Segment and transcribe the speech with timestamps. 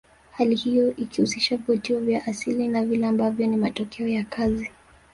[0.31, 4.71] Hali hiyo ikihusisha vivutio vya asili na vile ambavyo ni matokeo ya kazi